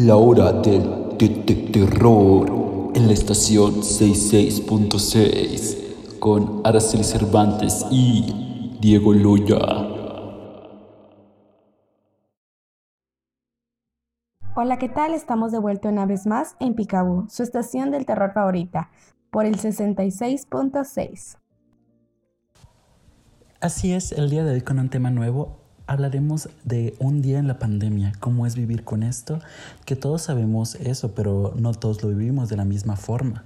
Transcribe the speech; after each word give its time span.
La 0.00 0.16
hora 0.16 0.52
del 0.52 1.16
terror 1.72 2.92
en 2.94 3.08
la 3.08 3.12
estación 3.12 3.80
66.6 3.80 6.18
con 6.20 6.60
Araceli 6.62 7.02
Cervantes 7.02 7.84
y 7.90 8.76
Diego 8.80 9.12
Loya. 9.12 9.58
Hola, 14.54 14.78
¿qué 14.78 14.88
tal? 14.88 15.14
Estamos 15.14 15.50
de 15.50 15.58
vuelta 15.58 15.88
una 15.88 16.06
vez 16.06 16.28
más 16.28 16.54
en 16.60 16.76
Picaboo, 16.76 17.26
su 17.28 17.42
estación 17.42 17.90
del 17.90 18.06
terror 18.06 18.30
favorita, 18.32 18.92
por 19.32 19.46
el 19.46 19.56
66.6. 19.56 21.38
Así 23.60 23.92
es, 23.92 24.12
el 24.12 24.30
día 24.30 24.44
de 24.44 24.52
hoy 24.52 24.60
con 24.60 24.78
un 24.78 24.90
tema 24.90 25.10
nuevo 25.10 25.67
hablaremos 25.88 26.50
de 26.64 26.94
un 27.00 27.22
día 27.22 27.38
en 27.38 27.48
la 27.48 27.58
pandemia, 27.58 28.12
cómo 28.20 28.46
es 28.46 28.54
vivir 28.54 28.84
con 28.84 29.02
esto, 29.02 29.40
que 29.86 29.96
todos 29.96 30.22
sabemos 30.22 30.76
eso, 30.76 31.14
pero 31.14 31.54
no 31.56 31.72
todos 31.72 32.02
lo 32.02 32.10
vivimos 32.10 32.48
de 32.48 32.56
la 32.56 32.64
misma 32.64 32.94
forma. 32.94 33.44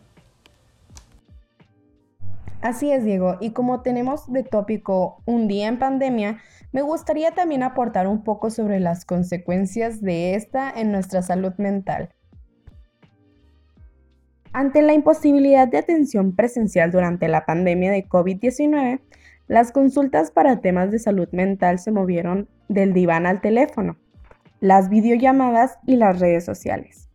Así 2.60 2.90
es, 2.92 3.04
Diego, 3.04 3.38
y 3.40 3.50
como 3.50 3.80
tenemos 3.80 4.30
de 4.30 4.42
tópico 4.42 5.22
un 5.24 5.48
día 5.48 5.68
en 5.68 5.78
pandemia, 5.78 6.38
me 6.72 6.82
gustaría 6.82 7.32
también 7.32 7.62
aportar 7.62 8.06
un 8.06 8.22
poco 8.22 8.50
sobre 8.50 8.80
las 8.80 9.04
consecuencias 9.04 10.00
de 10.00 10.34
esta 10.34 10.70
en 10.70 10.92
nuestra 10.92 11.22
salud 11.22 11.52
mental. 11.58 12.10
Ante 14.52 14.82
la 14.82 14.94
imposibilidad 14.94 15.66
de 15.68 15.78
atención 15.78 16.34
presencial 16.34 16.90
durante 16.90 17.26
la 17.28 17.46
pandemia 17.46 17.90
de 17.90 18.06
COVID-19, 18.06 19.00
las 19.52 19.70
consultas 19.70 20.30
para 20.30 20.62
temas 20.62 20.90
de 20.90 20.98
salud 20.98 21.28
mental 21.30 21.78
se 21.78 21.92
movieron 21.92 22.48
del 22.68 22.94
diván 22.94 23.26
al 23.26 23.42
teléfono, 23.42 23.98
las 24.60 24.88
videollamadas 24.88 25.78
y 25.86 25.96
las 25.96 26.20
redes 26.20 26.46
sociales. 26.46 27.10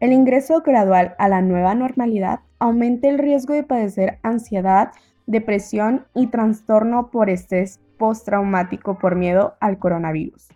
El 0.00 0.14
ingreso 0.14 0.62
gradual 0.62 1.14
a 1.18 1.28
la 1.28 1.42
nueva 1.42 1.74
normalidad 1.74 2.40
aumenta 2.58 3.10
el 3.10 3.18
riesgo 3.18 3.52
de 3.52 3.62
padecer 3.62 4.20
ansiedad, 4.22 4.92
depresión 5.26 6.06
y 6.14 6.28
trastorno 6.28 7.10
por 7.10 7.28
estrés 7.28 7.78
postraumático 7.98 8.98
por 8.98 9.14
miedo 9.14 9.54
al 9.60 9.78
coronavirus. 9.78 10.48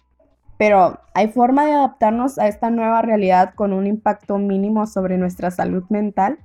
Pero, 0.56 1.00
¿hay 1.12 1.28
forma 1.28 1.66
de 1.66 1.72
adaptarnos 1.72 2.38
a 2.38 2.48
esta 2.48 2.70
nueva 2.70 3.02
realidad 3.02 3.52
con 3.56 3.74
un 3.74 3.86
impacto 3.86 4.38
mínimo 4.38 4.86
sobre 4.86 5.18
nuestra 5.18 5.50
salud 5.50 5.84
mental? 5.90 6.38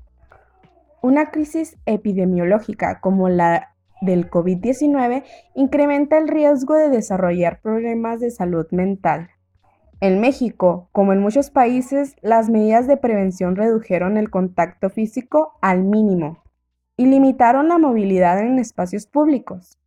Una 1.02 1.28
crisis 1.28 1.78
epidemiológica 1.86 3.00
como 3.00 3.30
la 3.30 3.77
del 4.02 4.30
COVID-19 4.30 5.24
incrementa 5.56 6.18
el 6.18 6.28
riesgo 6.28 6.76
de 6.76 6.90
desarrollar 6.90 7.62
problemas 7.62 8.20
de 8.20 8.32
salud 8.32 8.68
mental. 8.72 9.30
En 10.00 10.22
México, 10.22 10.90
como 10.92 11.14
en 11.14 11.20
muchos 11.20 11.50
países, 11.50 12.16
las 12.22 12.50
medidas 12.50 12.88
de 12.88 12.98
prevención 12.98 13.56
redujeron 13.56 14.18
el 14.18 14.30
contacto 14.30 14.90
físico 14.92 15.54
al 15.62 15.84
mínimo 15.84 16.44
y 16.98 17.08
limitaron 17.08 17.68
la 17.68 17.80
movilidad 17.80 18.40
en 18.40 18.60
espacios 18.60 19.08
públicos. 19.08 19.80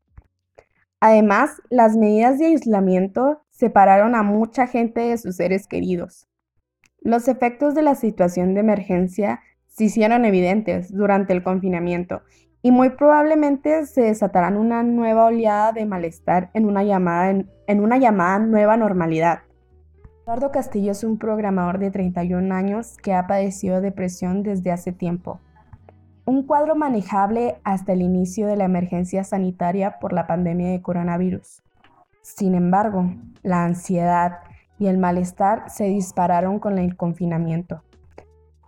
Además, 0.98 1.62
las 1.70 1.96
medidas 1.96 2.38
de 2.38 2.46
aislamiento 2.46 3.42
separaron 3.50 4.14
a 4.14 4.22
mucha 4.22 4.66
gente 4.66 5.00
de 5.00 5.16
sus 5.16 5.36
seres 5.36 5.66
queridos. 5.66 6.28
Los 7.00 7.28
efectos 7.28 7.74
de 7.74 7.82
la 7.82 7.94
situación 7.94 8.54
de 8.54 8.60
emergencia 8.60 9.40
se 9.68 9.84
hicieron 9.84 10.24
evidentes 10.24 10.92
durante 10.92 11.32
el 11.32 11.42
confinamiento 11.42 12.22
y 12.62 12.70
muy 12.70 12.90
probablemente 12.90 13.86
se 13.86 14.02
desatarán 14.02 14.56
una 14.56 14.82
nueva 14.82 15.26
oleada 15.26 15.72
de 15.72 15.86
malestar 15.86 16.50
en 16.52 16.66
una 16.66 16.84
llamada, 16.84 17.30
en, 17.30 17.80
una 17.80 17.96
llamada 17.96 18.38
nueva 18.38 18.76
normalidad. 18.76 19.40
Eduardo 20.24 20.50
Castillo 20.50 20.92
es 20.92 21.02
un 21.02 21.18
programador 21.18 21.78
de 21.78 21.90
31 21.90 22.54
años 22.54 22.96
que 22.98 23.14
ha 23.14 23.26
padecido 23.26 23.80
depresión 23.80 24.42
desde 24.42 24.70
hace 24.70 24.92
tiempo. 24.92 25.40
Un 26.26 26.46
cuadro 26.46 26.76
manejable 26.76 27.56
hasta 27.64 27.94
el 27.94 28.02
inicio 28.02 28.46
de 28.46 28.56
la 28.56 28.64
emergencia 28.64 29.24
sanitaria 29.24 29.98
por 29.98 30.12
la 30.12 30.26
pandemia 30.26 30.70
de 30.70 30.82
coronavirus. 30.82 31.62
Sin 32.22 32.54
embargo, 32.54 33.10
la 33.42 33.64
ansiedad 33.64 34.40
y 34.78 34.86
el 34.86 34.98
malestar 34.98 35.64
se 35.68 35.84
dispararon 35.84 36.58
con 36.60 36.78
el 36.78 36.96
confinamiento. 36.96 37.82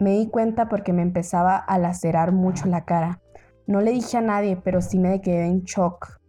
Me 0.01 0.13
di 0.13 0.29
cuenta 0.29 0.69
porque 0.69 0.93
me 0.93 1.03
empezaba 1.03 1.57
a 1.57 1.79
lacerar 1.79 2.33
mucho 2.33 2.67
la 2.67 2.85
cara 2.85 3.22
no 3.67 3.81
le 3.81 3.93
dije 3.93 4.19
a 4.19 4.21
nadie, 4.21 4.57
pero 4.57 4.81
sí 4.81 4.99
me 4.99 5.21
quedé 5.21 5.47
en 5.47 5.63
shock. 5.63 6.21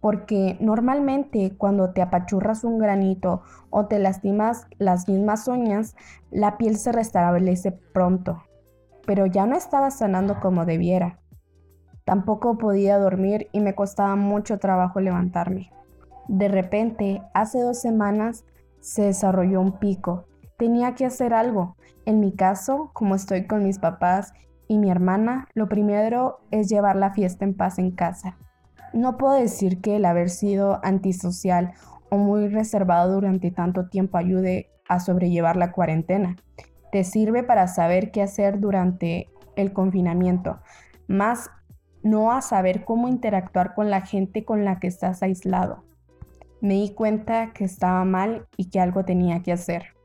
Porque 0.00 0.56
normalmente 0.60 1.56
cuando 1.58 1.92
te 1.92 2.00
apachurras 2.00 2.64
un 2.64 2.78
granito 2.78 3.42
o 3.68 3.86
te 3.86 3.98
lastimas 3.98 4.66
las 4.78 5.08
mismas 5.08 5.46
uñas, 5.46 5.94
la 6.30 6.56
piel 6.56 6.76
se 6.76 6.92
restablece 6.92 7.72
pronto. 7.72 8.42
Pero 9.06 9.26
ya 9.26 9.46
no 9.46 9.56
estaba 9.56 9.90
sanando 9.90 10.40
como 10.40 10.64
debiera. 10.64 11.18
Tampoco 12.04 12.56
podía 12.56 12.98
dormir 12.98 13.48
y 13.52 13.60
me 13.60 13.74
costaba 13.74 14.16
mucho 14.16 14.58
trabajo 14.58 15.00
levantarme. 15.00 15.70
De 16.28 16.48
repente, 16.48 17.22
hace 17.34 17.60
dos 17.60 17.80
semanas, 17.80 18.44
se 18.80 19.02
desarrolló 19.02 19.60
un 19.60 19.78
pico. 19.78 20.24
Tenía 20.56 20.94
que 20.94 21.04
hacer 21.04 21.34
algo. 21.34 21.76
En 22.06 22.20
mi 22.20 22.32
caso, 22.32 22.90
como 22.94 23.14
estoy 23.14 23.46
con 23.46 23.64
mis 23.64 23.78
papás 23.78 24.32
y 24.70 24.78
mi 24.78 24.88
hermana, 24.88 25.48
lo 25.52 25.68
primero 25.68 26.38
es 26.52 26.68
llevar 26.68 26.94
la 26.94 27.10
fiesta 27.10 27.44
en 27.44 27.54
paz 27.54 27.80
en 27.80 27.90
casa. 27.90 28.36
No 28.92 29.16
puedo 29.16 29.32
decir 29.34 29.80
que 29.80 29.96
el 29.96 30.04
haber 30.04 30.30
sido 30.30 30.78
antisocial 30.84 31.72
o 32.08 32.18
muy 32.18 32.46
reservado 32.46 33.14
durante 33.14 33.50
tanto 33.50 33.88
tiempo 33.88 34.16
ayude 34.16 34.70
a 34.88 35.00
sobrellevar 35.00 35.56
la 35.56 35.72
cuarentena. 35.72 36.36
Te 36.92 37.02
sirve 37.02 37.42
para 37.42 37.66
saber 37.66 38.12
qué 38.12 38.22
hacer 38.22 38.60
durante 38.60 39.28
el 39.56 39.72
confinamiento, 39.72 40.60
más 41.08 41.50
no 42.04 42.30
a 42.30 42.40
saber 42.40 42.84
cómo 42.84 43.08
interactuar 43.08 43.74
con 43.74 43.90
la 43.90 44.02
gente 44.02 44.44
con 44.44 44.64
la 44.64 44.78
que 44.78 44.86
estás 44.86 45.24
aislado. 45.24 45.82
Me 46.60 46.74
di 46.74 46.94
cuenta 46.94 47.52
que 47.54 47.64
estaba 47.64 48.04
mal 48.04 48.46
y 48.56 48.70
que 48.70 48.78
algo 48.78 49.04
tenía 49.04 49.42
que 49.42 49.50
hacer. 49.50 49.96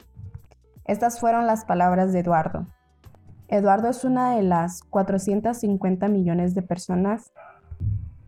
Estas 0.85 1.19
fueron 1.19 1.45
las 1.45 1.65
palabras 1.65 2.11
de 2.13 2.21
Eduardo. 2.21 2.65
Eduardo 3.47 3.89
es 3.89 4.03
una 4.03 4.35
de 4.35 4.41
las 4.41 4.81
450 4.83 6.07
millones 6.07 6.55
de 6.55 6.63
personas 6.63 7.31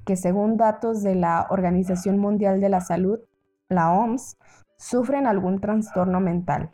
que 0.05 0.15
según 0.15 0.57
datos 0.57 1.01
de 1.03 1.15
la 1.15 1.47
Organización 1.49 2.19
Mundial 2.19 2.61
de 2.61 2.69
la 2.69 2.81
Salud, 2.81 3.19
la 3.67 3.91
OMS, 3.91 4.37
sufren 4.77 5.25
algún 5.25 5.59
trastorno 5.59 6.19
mental. 6.19 6.69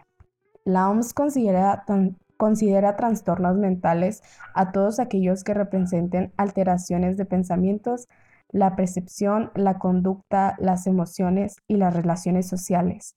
La 0.66 0.90
OMS 0.90 1.14
considera, 1.14 1.86
considera 2.38 2.96
trastornos 2.96 3.58
mentales 3.58 4.22
a 4.54 4.72
todos 4.72 5.00
aquellos 5.00 5.44
que 5.44 5.54
representen 5.54 6.34
alteraciones 6.38 7.18
de 7.18 7.26
pensamientos, 7.26 8.08
la 8.50 8.76
percepción, 8.76 9.52
la 9.56 9.80
conducta, 9.80 10.56
las 10.60 10.86
emociones 10.86 11.56
y 11.68 11.78
las 11.78 11.94
relaciones 11.96 12.48
sociales. 12.48 13.16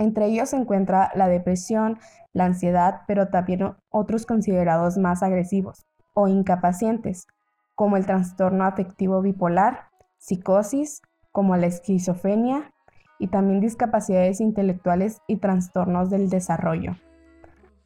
Entre 0.00 0.26
ellos 0.26 0.50
se 0.50 0.56
encuentra 0.56 1.10
la 1.16 1.26
depresión, 1.26 1.98
la 2.32 2.44
ansiedad, 2.44 3.00
pero 3.08 3.28
también 3.28 3.74
otros 3.90 4.26
considerados 4.26 4.96
más 4.96 5.24
agresivos 5.24 5.86
o 6.14 6.28
incapacientes, 6.28 7.26
como 7.74 7.96
el 7.96 8.06
trastorno 8.06 8.64
afectivo 8.64 9.20
bipolar, 9.22 9.88
psicosis, 10.18 11.02
como 11.32 11.56
la 11.56 11.66
esquizofrenia, 11.66 12.72
y 13.18 13.26
también 13.26 13.58
discapacidades 13.58 14.40
intelectuales 14.40 15.20
y 15.26 15.38
trastornos 15.38 16.10
del 16.10 16.30
desarrollo. 16.30 16.96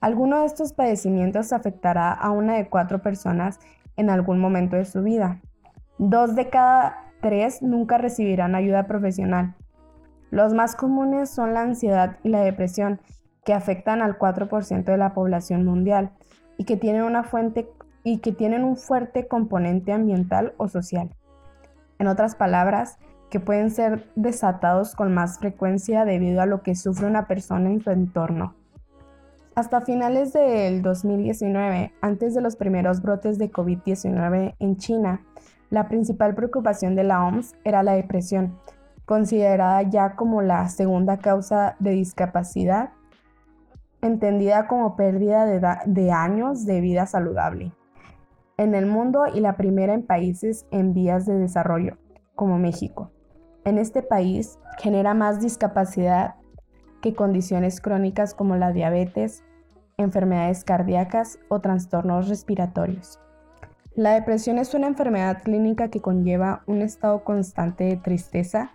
Alguno 0.03 0.41
de 0.41 0.47
estos 0.47 0.75
padecimientos 0.75 1.55
afectará 1.55 2.13
a 2.13 2.31
una 2.31 2.57
de 2.57 2.69
cuatro 2.69 3.01
personas 3.01 3.59
en 3.97 4.11
algún 4.11 4.39
momento 4.39 4.77
de 4.77 4.85
su 4.85 5.03
vida. 5.03 5.41
Dos 5.97 6.35
de 6.35 6.51
cada 6.51 7.11
tres 7.23 7.63
nunca 7.63 7.97
recibirán 7.97 8.55
ayuda 8.55 8.87
profesional 8.87 9.55
los 10.33 10.55
más 10.55 10.77
comunes 10.77 11.29
son 11.29 11.53
la 11.53 11.61
ansiedad 11.61 12.17
y 12.23 12.31
la 12.31 12.41
depresión, 12.41 13.01
que 13.45 13.53
afectan 13.53 14.01
al 14.01 14.19
4% 14.19 14.83
de 14.83 14.97
la 14.97 15.13
población 15.13 15.67
mundial 15.67 16.13
y 16.57 16.65
que 16.65 16.79
tienen 16.79 17.03
una 17.03 17.23
fuente 17.23 17.69
y 18.03 18.19
que 18.19 18.33
tienen 18.33 18.65
un 18.65 18.79
fuerte 18.79 19.29
componente 19.29 19.93
ambiental 19.93 20.55
o 20.57 20.69
social. 20.69 21.15
En 21.99 22.07
otras 22.07 22.35
palabras, 22.35 22.99
que 23.29 23.41
pueden 23.41 23.71
ser 23.71 24.11
desatados 24.17 24.95
con 24.97 25.13
más 25.13 25.39
frecuencia 25.39 26.07
debido 26.07 26.41
a 26.41 26.47
lo 26.47 26.63
que 26.63 26.77
sufre 26.77 27.07
una 27.07 27.27
persona 27.27 27.69
en 27.69 27.83
su 27.83 27.91
entorno. 27.91 28.55
Hasta 29.55 29.83
finales 29.83 30.33
del 30.33 30.81
2019, 30.81 31.93
antes 32.01 32.35
de 32.35 32.41
los 32.41 32.57
primeros 32.57 33.03
brotes 33.03 33.39
de 33.39 33.53
COVID-19 33.53 34.55
en 34.59 34.77
China, 34.79 35.21
la 35.69 35.89
principal 35.89 36.35
preocupación 36.35 36.97
de 36.97 37.05
la 37.05 37.23
OMS 37.23 37.55
era 37.65 37.83
la 37.83 37.93
depresión, 37.93 38.57
considerada 39.13 39.83
ya 39.83 40.17
como 40.17 40.41
la 40.41 40.67
segunda 40.71 41.19
causa 41.19 41.77
de 41.81 41.91
discapacidad, 41.91 42.93
entendida 44.01 44.67
como 44.67 44.97
pérdida 44.97 45.45
de, 45.85 46.11
años 46.11 46.65
de 46.65 46.81
vida 46.81 47.05
saludable 47.05 47.73
en 48.57 48.75
el 48.75 48.87
mundo 48.87 49.25
y 49.27 49.41
la 49.41 49.59
primera 49.59 49.93
en 49.93 50.07
países 50.07 50.65
en 50.71 50.95
vías 50.95 51.27
de 51.27 51.35
desarrollo, 51.35 51.99
como 52.35 52.59
México. 52.59 53.11
En 53.67 53.77
este 53.77 54.03
país 54.03 54.59
genera 54.79 55.13
más 55.13 55.43
discapacidad 55.43 56.37
que 57.03 57.13
condiciones 57.15 57.83
crónicas 57.83 58.33
como 58.33 58.57
la 58.57 58.73
diabetes, 58.73 59.45
enfermedades 59.99 60.65
cardíacas 60.65 61.39
o 61.51 61.61
trastornos 61.61 62.31
respiratorios. 62.31 63.21
La 63.95 64.15
depresión 64.15 64.57
es 64.57 64.73
una 64.73 64.87
enfermedad 64.87 65.43
clínica 65.43 65.89
que 65.89 66.01
conlleva 66.01 66.63
un 66.67 66.81
estado 66.81 67.25
constante 67.25 67.85
de 67.85 67.99
tristeza, 67.99 68.71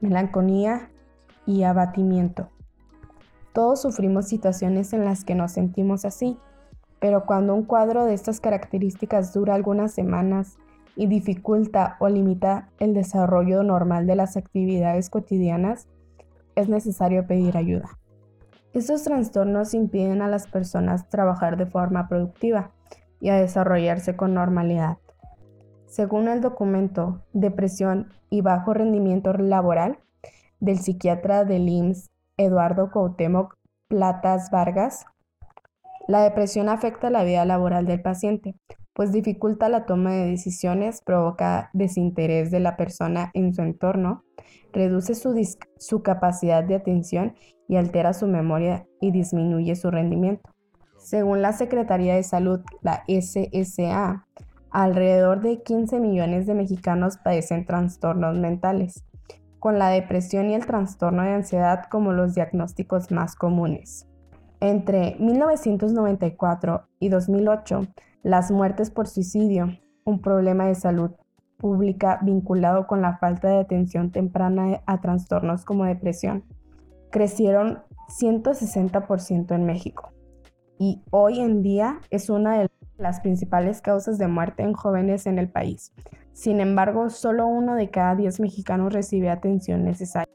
melancolía 0.00 0.90
y 1.46 1.62
abatimiento. 1.62 2.48
Todos 3.52 3.82
sufrimos 3.82 4.28
situaciones 4.28 4.92
en 4.92 5.04
las 5.04 5.24
que 5.24 5.34
nos 5.34 5.52
sentimos 5.52 6.04
así, 6.04 6.38
pero 7.00 7.24
cuando 7.24 7.54
un 7.54 7.64
cuadro 7.64 8.04
de 8.04 8.14
estas 8.14 8.40
características 8.40 9.32
dura 9.32 9.54
algunas 9.54 9.92
semanas 9.92 10.58
y 10.96 11.06
dificulta 11.06 11.96
o 12.00 12.08
limita 12.08 12.68
el 12.78 12.94
desarrollo 12.94 13.62
normal 13.62 14.06
de 14.06 14.16
las 14.16 14.36
actividades 14.36 15.10
cotidianas, 15.10 15.88
es 16.54 16.68
necesario 16.68 17.26
pedir 17.26 17.56
ayuda. 17.56 17.98
Estos 18.72 19.04
trastornos 19.04 19.72
impiden 19.72 20.20
a 20.20 20.28
las 20.28 20.46
personas 20.46 21.08
trabajar 21.08 21.56
de 21.56 21.66
forma 21.66 22.08
productiva 22.08 22.72
y 23.20 23.30
a 23.30 23.36
desarrollarse 23.36 24.16
con 24.16 24.34
normalidad. 24.34 24.98
Según 25.86 26.28
el 26.28 26.40
documento 26.40 27.22
Depresión 27.32 28.12
y 28.36 28.42
bajo 28.42 28.74
rendimiento 28.74 29.32
laboral 29.32 29.98
del 30.60 30.78
psiquiatra 30.78 31.46
del 31.46 31.70
IMSS 31.70 32.10
Eduardo 32.36 32.90
Coutemoc 32.90 33.56
Platas 33.88 34.50
Vargas, 34.50 35.06
la 36.06 36.20
depresión 36.20 36.68
afecta 36.68 37.08
la 37.08 37.24
vida 37.24 37.46
laboral 37.46 37.86
del 37.86 38.02
paciente, 38.02 38.54
pues 38.92 39.10
dificulta 39.10 39.70
la 39.70 39.86
toma 39.86 40.12
de 40.12 40.26
decisiones, 40.26 41.00
provoca 41.00 41.70
desinterés 41.72 42.50
de 42.50 42.60
la 42.60 42.76
persona 42.76 43.30
en 43.32 43.54
su 43.54 43.62
entorno, 43.62 44.22
reduce 44.70 45.14
su, 45.14 46.02
capacidad 46.02 46.62
de 46.62 46.74
atención 46.74 47.36
y 47.68 47.76
altera 47.76 48.12
su 48.12 48.26
memoria 48.26 48.86
y 49.00 49.12
disminuye 49.12 49.76
su 49.76 49.90
rendimiento. 49.90 50.50
Según 50.98 51.40
la 51.40 51.54
Secretaría 51.54 52.16
de 52.16 52.22
Salud, 52.22 52.60
la 52.82 53.02
SSA, 53.08 54.26
alrededor 54.76 55.40
de 55.40 55.62
15 55.62 56.00
millones 56.00 56.46
de 56.46 56.52
mexicanos 56.52 57.16
padecen 57.16 57.64
trastornos 57.64 58.36
mentales, 58.36 59.06
con 59.58 59.78
la 59.78 59.88
depresión 59.88 60.50
y 60.50 60.54
el 60.54 60.66
trastorno 60.66 61.22
de 61.22 61.30
ansiedad 61.30 61.84
como 61.90 62.12
los 62.12 62.34
diagnósticos 62.34 63.10
más 63.10 63.36
comunes. 63.36 64.06
Entre 64.60 65.16
1994 65.18 66.88
y 67.00 67.08
2008, 67.08 67.86
las 68.22 68.50
muertes 68.50 68.90
por 68.90 69.06
suicidio, 69.06 69.78
un 70.04 70.20
problema 70.20 70.66
de 70.66 70.74
salud 70.74 71.12
pública 71.56 72.20
vinculado 72.22 72.86
con 72.86 73.00
la 73.00 73.16
falta 73.16 73.48
de 73.48 73.60
atención 73.60 74.10
temprana 74.10 74.82
a 74.84 75.00
trastornos 75.00 75.64
como 75.64 75.86
depresión, 75.86 76.44
crecieron 77.10 77.78
160% 78.10 79.54
en 79.54 79.64
México 79.64 80.12
y 80.78 81.02
hoy 81.10 81.40
en 81.40 81.62
día 81.62 82.00
es 82.10 82.28
una 82.28 82.58
de 82.58 82.68
las 82.98 83.20
principales 83.20 83.80
causas 83.80 84.18
de 84.18 84.28
muerte 84.28 84.62
en 84.62 84.72
jóvenes 84.72 85.26
en 85.26 85.38
el 85.38 85.48
país. 85.48 85.92
Sin 86.32 86.60
embargo, 86.60 87.10
solo 87.10 87.46
uno 87.46 87.74
de 87.74 87.90
cada 87.90 88.14
10 88.14 88.40
mexicanos 88.40 88.92
recibe 88.92 89.30
atención 89.30 89.84
necesaria. 89.84 90.32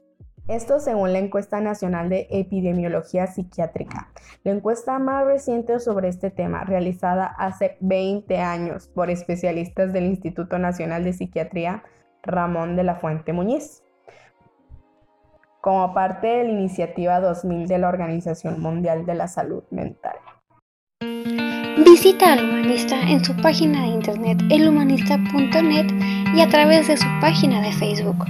Esto 0.48 0.80
según 0.80 1.12
la 1.12 1.20
encuesta 1.20 1.60
nacional 1.60 2.08
de 2.08 2.26
epidemiología 2.30 3.28
psiquiátrica, 3.28 4.10
la 4.42 4.50
encuesta 4.50 4.98
más 4.98 5.24
reciente 5.24 5.78
sobre 5.78 6.08
este 6.08 6.30
tema, 6.30 6.64
realizada 6.64 7.26
hace 7.26 7.76
20 7.80 8.38
años 8.38 8.88
por 8.88 9.08
especialistas 9.08 9.92
del 9.92 10.06
Instituto 10.06 10.58
Nacional 10.58 11.04
de 11.04 11.12
Psiquiatría 11.12 11.84
Ramón 12.24 12.74
de 12.74 12.82
la 12.82 12.96
Fuente 12.96 13.32
Muñiz, 13.32 13.84
como 15.60 15.94
parte 15.94 16.26
de 16.26 16.44
la 16.44 16.50
iniciativa 16.50 17.20
2000 17.20 17.68
de 17.68 17.78
la 17.78 17.88
Organización 17.88 18.60
Mundial 18.60 19.06
de 19.06 19.14
la 19.14 19.28
Salud 19.28 19.62
Mental. 19.70 20.16
Visita 22.02 22.32
al 22.32 22.42
humanista 22.42 23.00
en 23.00 23.24
su 23.24 23.32
página 23.36 23.82
de 23.82 23.86
internet 23.86 24.42
elhumanista.net 24.50 25.86
y 26.34 26.40
a 26.40 26.48
través 26.48 26.88
de 26.88 26.96
su 26.96 27.06
página 27.20 27.60
de 27.60 27.70
Facebook. 27.70 28.26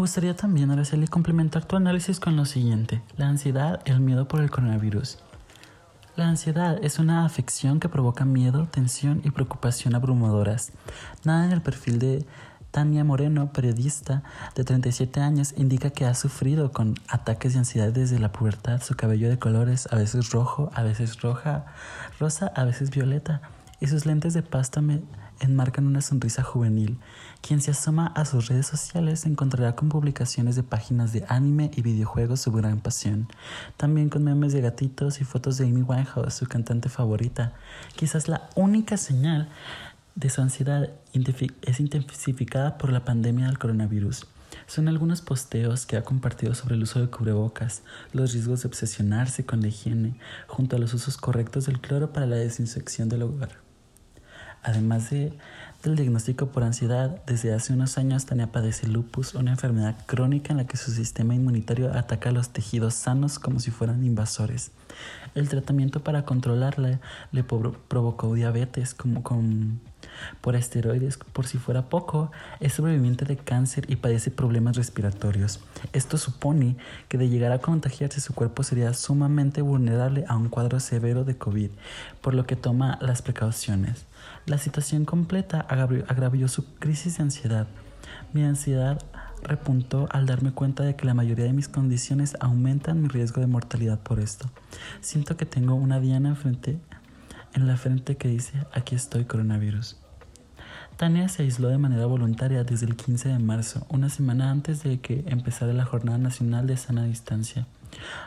Me 0.00 0.04
gustaría 0.04 0.34
también, 0.34 0.70
Araceli, 0.70 1.06
complementar 1.08 1.66
tu 1.66 1.76
análisis 1.76 2.20
con 2.20 2.34
lo 2.34 2.46
siguiente. 2.46 3.02
La 3.18 3.28
ansiedad, 3.28 3.82
el 3.84 4.00
miedo 4.00 4.26
por 4.26 4.40
el 4.40 4.50
coronavirus. 4.50 5.18
La 6.16 6.26
ansiedad 6.26 6.82
es 6.82 6.98
una 6.98 7.26
afección 7.26 7.80
que 7.80 7.90
provoca 7.90 8.24
miedo, 8.24 8.64
tensión 8.64 9.20
y 9.24 9.30
preocupación 9.30 9.94
abrumadoras. 9.94 10.72
Nada 11.24 11.44
en 11.44 11.52
el 11.52 11.60
perfil 11.60 11.98
de 11.98 12.24
Tania 12.70 13.04
Moreno, 13.04 13.52
periodista 13.52 14.22
de 14.54 14.64
37 14.64 15.20
años, 15.20 15.52
indica 15.58 15.90
que 15.90 16.06
ha 16.06 16.14
sufrido 16.14 16.72
con 16.72 16.94
ataques 17.06 17.52
de 17.52 17.58
ansiedad 17.58 17.92
desde 17.92 18.18
la 18.18 18.32
pubertad, 18.32 18.80
su 18.80 18.96
cabello 18.96 19.28
de 19.28 19.38
colores, 19.38 19.86
a 19.92 19.96
veces 19.96 20.30
rojo, 20.30 20.70
a 20.74 20.82
veces 20.82 21.20
roja, 21.20 21.66
rosa, 22.18 22.50
a 22.56 22.64
veces 22.64 22.88
violeta, 22.88 23.42
y 23.80 23.88
sus 23.88 24.06
lentes 24.06 24.32
de 24.32 24.42
pasta 24.42 24.80
me 24.80 25.02
enmarcan 25.40 25.86
una 25.86 26.00
sonrisa 26.00 26.42
juvenil. 26.42 26.98
Quien 27.40 27.60
se 27.60 27.72
asoma 27.72 28.06
a 28.08 28.24
sus 28.24 28.48
redes 28.48 28.66
sociales 28.66 29.26
encontrará 29.26 29.74
con 29.74 29.88
publicaciones 29.88 30.56
de 30.56 30.62
páginas 30.62 31.12
de 31.12 31.24
anime 31.28 31.70
y 31.74 31.82
videojuegos 31.82 32.40
su 32.40 32.52
gran 32.52 32.80
pasión. 32.80 33.28
También 33.76 34.08
con 34.08 34.22
memes 34.22 34.52
de 34.52 34.60
gatitos 34.60 35.20
y 35.20 35.24
fotos 35.24 35.58
de 35.58 35.66
Amy 35.66 35.82
Winehouse, 35.82 36.34
su 36.34 36.46
cantante 36.46 36.88
favorita. 36.88 37.54
Quizás 37.96 38.28
la 38.28 38.48
única 38.54 38.96
señal 38.96 39.48
de 40.14 40.30
su 40.30 40.42
ansiedad 40.42 40.90
es 41.62 41.80
intensificada 41.80 42.78
por 42.78 42.92
la 42.92 43.04
pandemia 43.04 43.46
del 43.46 43.58
coronavirus. 43.58 44.26
Son 44.66 44.88
algunos 44.88 45.20
posteos 45.22 45.86
que 45.86 45.96
ha 45.96 46.04
compartido 46.04 46.54
sobre 46.54 46.74
el 46.74 46.82
uso 46.82 47.00
de 47.00 47.08
cubrebocas, 47.08 47.82
los 48.12 48.32
riesgos 48.32 48.62
de 48.62 48.68
obsesionarse 48.68 49.44
con 49.46 49.60
la 49.60 49.68
higiene, 49.68 50.14
junto 50.46 50.76
a 50.76 50.78
los 50.78 50.94
usos 50.94 51.16
correctos 51.16 51.66
del 51.66 51.80
cloro 51.80 52.12
para 52.12 52.26
la 52.26 52.36
desinfección 52.36 53.08
del 53.08 53.22
hogar. 53.22 53.69
Además 54.62 55.10
de, 55.10 55.32
del 55.82 55.96
diagnóstico 55.96 56.46
por 56.46 56.62
ansiedad, 56.62 57.22
desde 57.26 57.54
hace 57.54 57.72
unos 57.72 57.96
años 57.96 58.26
Tania 58.26 58.52
padece 58.52 58.86
lupus, 58.86 59.34
una 59.34 59.52
enfermedad 59.52 59.96
crónica 60.06 60.52
en 60.52 60.58
la 60.58 60.66
que 60.66 60.76
su 60.76 60.90
sistema 60.90 61.34
inmunitario 61.34 61.92
ataca 61.94 62.30
los 62.30 62.50
tejidos 62.50 62.94
sanos 62.94 63.38
como 63.38 63.60
si 63.60 63.70
fueran 63.70 64.04
invasores. 64.04 64.72
El 65.34 65.48
tratamiento 65.48 66.02
para 66.02 66.24
controlarla 66.24 67.00
le 67.32 67.44
provocó 67.44 68.34
diabetes 68.34 68.94
como 68.94 69.22
con 69.22 69.80
por 70.40 70.56
esteroides, 70.56 71.18
por 71.18 71.46
si 71.46 71.58
fuera 71.58 71.88
poco, 71.88 72.30
es 72.58 72.74
sobreviviente 72.74 73.24
de 73.24 73.36
cáncer 73.36 73.90
y 73.90 73.96
padece 73.96 74.30
problemas 74.30 74.76
respiratorios. 74.76 75.60
Esto 75.92 76.18
supone 76.18 76.76
que 77.08 77.18
de 77.18 77.28
llegar 77.28 77.52
a 77.52 77.60
contagiarse 77.60 78.20
su 78.20 78.34
cuerpo 78.34 78.62
sería 78.62 78.92
sumamente 78.94 79.62
vulnerable 79.62 80.24
a 80.28 80.36
un 80.36 80.48
cuadro 80.48 80.80
severo 80.80 81.24
de 81.24 81.36
COVID, 81.36 81.70
por 82.20 82.34
lo 82.34 82.46
que 82.46 82.56
toma 82.56 82.98
las 83.00 83.22
precauciones. 83.22 84.04
La 84.46 84.58
situación 84.58 85.04
completa 85.04 85.60
agravió 85.60 86.48
su 86.48 86.74
crisis 86.74 87.18
de 87.18 87.24
ansiedad. 87.24 87.66
Mi 88.32 88.42
ansiedad 88.42 88.98
repuntó 89.42 90.08
al 90.10 90.26
darme 90.26 90.52
cuenta 90.52 90.82
de 90.82 90.96
que 90.96 91.06
la 91.06 91.14
mayoría 91.14 91.44
de 91.44 91.52
mis 91.52 91.68
condiciones 91.68 92.36
aumentan 92.40 93.02
mi 93.02 93.08
riesgo 93.08 93.40
de 93.40 93.46
mortalidad 93.46 94.00
por 94.00 94.20
esto. 94.20 94.50
Siento 95.00 95.36
que 95.36 95.46
tengo 95.46 95.74
una 95.74 96.00
diana 96.00 96.36
en 97.54 97.66
la 97.66 97.76
frente 97.76 98.16
que 98.16 98.28
dice, 98.28 98.66
aquí 98.72 98.94
estoy 98.94 99.24
coronavirus. 99.24 99.96
Tania 100.96 101.28
se 101.28 101.42
aisló 101.42 101.68
de 101.68 101.78
manera 101.78 102.04
voluntaria 102.06 102.62
desde 102.62 102.86
el 102.86 102.94
15 102.94 103.30
de 103.30 103.38
marzo, 103.38 103.86
una 103.88 104.10
semana 104.10 104.50
antes 104.50 104.82
de 104.82 105.00
que 105.00 105.24
empezara 105.28 105.72
la 105.72 105.86
Jornada 105.86 106.18
Nacional 106.18 106.66
de 106.66 106.76
Sana 106.76 107.04
Distancia. 107.04 107.66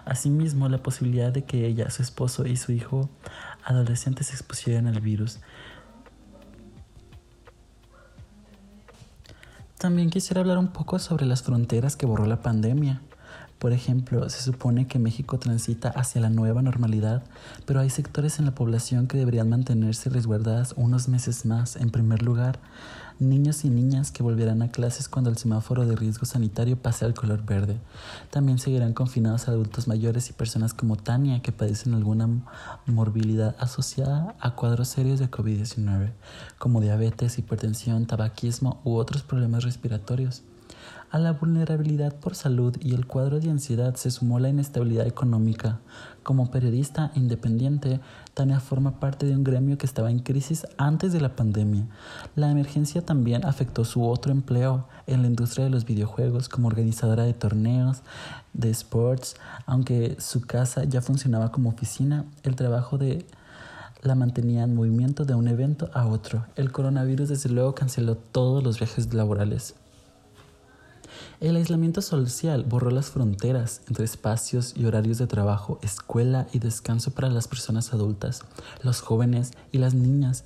Asimismo, 0.05 0.67
la 0.69 0.79
posibilidad 0.79 1.31
de 1.31 1.43
que 1.43 1.67
ella, 1.67 1.89
su 1.91 2.01
esposo 2.01 2.45
y 2.47 2.57
su 2.57 2.71
hijo 2.71 3.09
adolescente 3.63 4.23
se 4.23 4.33
expusieran 4.33 4.87
al 4.87 4.99
virus. 4.99 5.39
También 9.83 10.09
quisiera 10.09 10.39
hablar 10.39 10.59
un 10.59 10.69
poco 10.69 10.97
sobre 10.97 11.25
las 11.25 11.43
fronteras 11.43 11.97
que 11.97 12.05
borró 12.05 12.25
la 12.25 12.41
pandemia. 12.41 13.01
Por 13.59 13.73
ejemplo, 13.73 14.29
se 14.29 14.41
supone 14.41 14.87
que 14.87 14.97
México 14.97 15.39
transita 15.39 15.89
hacia 15.89 16.21
la 16.21 16.29
nueva 16.29 16.61
normalidad, 16.61 17.21
pero 17.65 17.81
hay 17.81 17.89
sectores 17.89 18.39
en 18.39 18.45
la 18.45 18.55
población 18.55 19.07
que 19.07 19.17
deberían 19.17 19.49
mantenerse 19.49 20.09
resguardadas 20.09 20.73
unos 20.77 21.09
meses 21.09 21.45
más. 21.45 21.75
En 21.75 21.89
primer 21.89 22.23
lugar, 22.23 22.59
niños 23.23 23.65
y 23.65 23.69
niñas 23.69 24.11
que 24.11 24.23
volverán 24.23 24.61
a 24.61 24.71
clases 24.71 25.09
cuando 25.09 25.29
el 25.29 25.37
semáforo 25.37 25.85
de 25.85 25.95
riesgo 25.95 26.25
sanitario 26.25 26.77
pase 26.77 27.05
al 27.05 27.13
color 27.13 27.45
verde. 27.45 27.77
También 28.29 28.59
seguirán 28.59 28.93
confinados 28.93 29.47
adultos 29.47 29.87
mayores 29.87 30.29
y 30.29 30.33
personas 30.33 30.73
como 30.73 30.95
Tania 30.95 31.41
que 31.41 31.51
padecen 31.51 31.93
alguna 31.93 32.29
morbilidad 32.85 33.55
asociada 33.59 34.35
a 34.39 34.55
cuadros 34.55 34.89
serios 34.89 35.19
de 35.19 35.31
COVID-19, 35.31 36.11
como 36.57 36.81
diabetes, 36.81 37.39
hipertensión, 37.39 38.05
tabaquismo 38.05 38.81
u 38.83 38.95
otros 38.95 39.23
problemas 39.23 39.63
respiratorios. 39.63 40.43
A 41.13 41.19
la 41.19 41.33
vulnerabilidad 41.33 42.15
por 42.15 42.33
salud 42.33 42.75
y 42.81 42.95
el 42.95 43.05
cuadro 43.05 43.39
de 43.39 43.51
ansiedad 43.51 43.93
se 43.93 44.09
sumó 44.09 44.39
la 44.39 44.49
inestabilidad 44.49 45.05
económica. 45.05 45.79
Como 46.23 46.49
periodista 46.49 47.11
independiente, 47.13 47.99
Tania 48.33 48.59
forma 48.59 48.99
parte 48.99 49.27
de 49.27 49.35
un 49.35 49.43
gremio 49.43 49.77
que 49.77 49.85
estaba 49.85 50.09
en 50.09 50.17
crisis 50.17 50.65
antes 50.75 51.13
de 51.13 51.21
la 51.21 51.35
pandemia. 51.35 51.85
La 52.35 52.49
emergencia 52.49 53.05
también 53.05 53.45
afectó 53.45 53.85
su 53.85 54.03
otro 54.03 54.31
empleo 54.31 54.87
en 55.05 55.21
la 55.21 55.27
industria 55.27 55.65
de 55.65 55.69
los 55.69 55.85
videojuegos 55.85 56.49
como 56.49 56.67
organizadora 56.67 57.25
de 57.25 57.33
torneos, 57.35 58.01
de 58.53 58.71
sports. 58.71 59.35
Aunque 59.67 60.15
su 60.19 60.41
casa 60.41 60.83
ya 60.83 61.03
funcionaba 61.03 61.51
como 61.51 61.69
oficina, 61.69 62.25
el 62.41 62.55
trabajo 62.55 62.97
de 62.97 63.23
la 64.01 64.15
mantenía 64.15 64.63
en 64.63 64.73
movimiento 64.73 65.25
de 65.25 65.35
un 65.35 65.47
evento 65.47 65.91
a 65.93 66.07
otro. 66.07 66.47
El 66.55 66.71
coronavirus 66.71 67.29
desde 67.29 67.49
luego 67.49 67.75
canceló 67.75 68.15
todos 68.17 68.63
los 68.63 68.79
viajes 68.79 69.13
laborales. 69.13 69.75
El 71.39 71.55
aislamiento 71.55 72.01
social 72.01 72.63
borró 72.63 72.91
las 72.91 73.09
fronteras 73.09 73.81
entre 73.87 74.05
espacios 74.05 74.73
y 74.75 74.85
horarios 74.85 75.17
de 75.17 75.27
trabajo, 75.27 75.79
escuela 75.81 76.47
y 76.53 76.59
descanso 76.59 77.11
para 77.11 77.29
las 77.29 77.47
personas 77.47 77.93
adultas, 77.93 78.41
los 78.81 79.01
jóvenes 79.01 79.51
y 79.71 79.77
las 79.77 79.93
niñas 79.93 80.45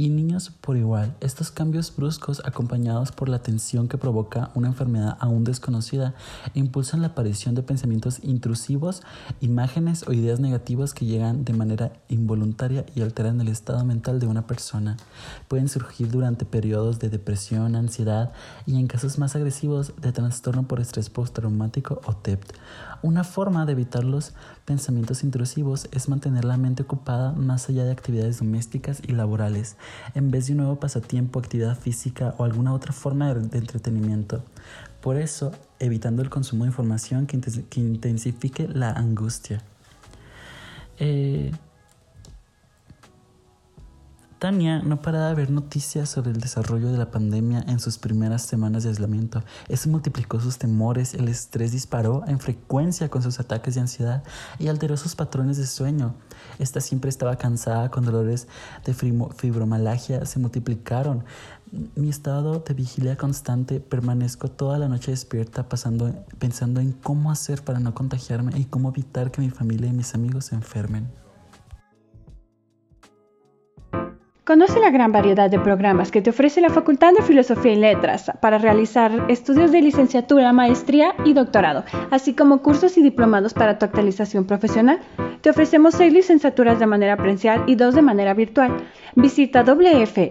y 0.00 0.08
niños 0.08 0.50
por 0.62 0.78
igual. 0.78 1.14
Estos 1.20 1.50
cambios 1.50 1.94
bruscos, 1.94 2.40
acompañados 2.46 3.12
por 3.12 3.28
la 3.28 3.42
tensión 3.42 3.86
que 3.86 3.98
provoca 3.98 4.50
una 4.54 4.68
enfermedad 4.68 5.18
aún 5.20 5.44
desconocida, 5.44 6.14
impulsan 6.54 7.02
la 7.02 7.08
aparición 7.08 7.54
de 7.54 7.62
pensamientos 7.62 8.20
intrusivos, 8.22 9.02
imágenes 9.42 10.08
o 10.08 10.14
ideas 10.14 10.40
negativas 10.40 10.94
que 10.94 11.04
llegan 11.04 11.44
de 11.44 11.52
manera 11.52 11.92
involuntaria 12.08 12.86
y 12.94 13.02
alteran 13.02 13.42
el 13.42 13.48
estado 13.48 13.84
mental 13.84 14.20
de 14.20 14.26
una 14.26 14.46
persona. 14.46 14.96
Pueden 15.48 15.68
surgir 15.68 16.10
durante 16.10 16.46
periodos 16.46 16.98
de 16.98 17.10
depresión, 17.10 17.76
ansiedad 17.76 18.32
y 18.64 18.80
en 18.80 18.86
casos 18.86 19.18
más 19.18 19.36
agresivos 19.36 19.92
de 20.00 20.12
trastorno 20.12 20.66
por 20.66 20.80
estrés 20.80 21.10
postraumático 21.10 22.00
o 22.06 22.16
TEPT. 22.16 22.54
Una 23.02 23.24
forma 23.24 23.64
de 23.64 23.72
evitar 23.72 24.04
los 24.04 24.34
pensamientos 24.66 25.24
intrusivos 25.24 25.88
es 25.90 26.08
mantener 26.10 26.44
la 26.44 26.58
mente 26.58 26.82
ocupada 26.82 27.32
más 27.32 27.68
allá 27.68 27.84
de 27.84 27.92
actividades 27.92 28.40
domésticas 28.40 29.00
y 29.06 29.12
laborales 29.12 29.76
en 30.14 30.30
vez 30.30 30.46
de 30.46 30.52
un 30.52 30.58
nuevo 30.58 30.78
pasatiempo, 30.78 31.38
actividad 31.38 31.78
física 31.78 32.34
o 32.36 32.44
alguna 32.44 32.74
otra 32.74 32.92
forma 32.92 33.32
de, 33.32 33.58
entretenimiento. 33.58 34.44
Por 35.00 35.16
eso, 35.16 35.52
evitando 35.78 36.20
el 36.20 36.28
consumo 36.28 36.64
de 36.64 36.68
información 36.68 37.26
que, 37.26 37.40
intensifique 37.80 38.68
la 38.68 38.90
angustia. 38.90 39.62
Eh, 40.98 41.52
Tania 44.40 44.78
no 44.78 45.02
para 45.02 45.28
de 45.28 45.34
ver 45.34 45.50
noticias 45.50 46.08
sobre 46.08 46.30
el 46.30 46.40
desarrollo 46.40 46.90
de 46.90 46.96
la 46.96 47.10
pandemia 47.10 47.62
en 47.68 47.78
sus 47.78 47.98
primeras 47.98 48.40
semanas 48.40 48.84
de 48.84 48.88
aislamiento. 48.88 49.42
Eso 49.68 49.90
multiplicó 49.90 50.40
sus 50.40 50.56
temores, 50.56 51.12
el 51.12 51.28
estrés 51.28 51.72
disparó 51.72 52.24
en 52.26 52.40
frecuencia 52.40 53.10
con 53.10 53.22
sus 53.22 53.38
ataques 53.38 53.74
de 53.74 53.82
ansiedad 53.82 54.24
y 54.58 54.68
alteró 54.68 54.96
sus 54.96 55.14
patrones 55.14 55.58
de 55.58 55.66
sueño. 55.66 56.14
Esta 56.58 56.80
siempre 56.80 57.10
estaba 57.10 57.36
cansada 57.36 57.90
con 57.90 58.06
dolores 58.06 58.48
de 58.86 58.94
fibromalagia, 58.94 60.24
se 60.24 60.38
multiplicaron. 60.38 61.22
Mi 61.94 62.08
estado 62.08 62.60
de 62.60 62.72
vigilia 62.72 63.18
constante, 63.18 63.78
permanezco 63.78 64.48
toda 64.48 64.78
la 64.78 64.88
noche 64.88 65.10
despierta 65.10 65.68
pensando 65.68 66.80
en 66.80 66.92
cómo 66.92 67.30
hacer 67.30 67.62
para 67.62 67.78
no 67.78 67.94
contagiarme 67.94 68.58
y 68.58 68.64
cómo 68.64 68.88
evitar 68.88 69.30
que 69.32 69.42
mi 69.42 69.50
familia 69.50 69.90
y 69.90 69.92
mis 69.92 70.14
amigos 70.14 70.46
se 70.46 70.54
enfermen. 70.54 71.29
Conoce 74.50 74.80
la 74.80 74.90
gran 74.90 75.12
variedad 75.12 75.48
de 75.48 75.60
programas 75.60 76.10
que 76.10 76.22
te 76.22 76.30
ofrece 76.30 76.60
la 76.60 76.70
Facultad 76.70 77.12
de 77.12 77.22
Filosofía 77.22 77.70
y 77.72 77.76
Letras 77.76 78.32
para 78.40 78.58
realizar 78.58 79.26
estudios 79.28 79.70
de 79.70 79.80
licenciatura, 79.80 80.52
maestría 80.52 81.14
y 81.24 81.34
doctorado, 81.34 81.84
así 82.10 82.34
como 82.34 82.60
cursos 82.60 82.98
y 82.98 83.02
diplomados 83.02 83.54
para 83.54 83.78
tu 83.78 83.84
actualización 83.84 84.46
profesional. 84.46 84.98
Te 85.40 85.50
ofrecemos 85.50 85.94
seis 85.94 86.12
licenciaturas 86.12 86.80
de 86.80 86.86
manera 86.86 87.16
presencial 87.16 87.62
y 87.68 87.76
dos 87.76 87.94
de 87.94 88.02
manera 88.02 88.34
virtual. 88.34 88.76
Visita 89.14 89.62
wfyl.watch.mx 89.62 90.26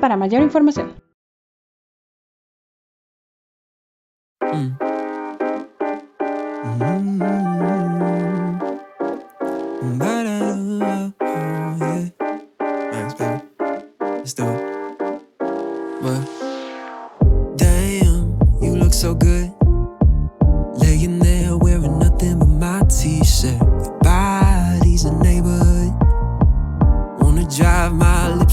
para 0.00 0.16
mayor 0.16 0.42
información. 0.42 0.94
Mm. 4.40 4.89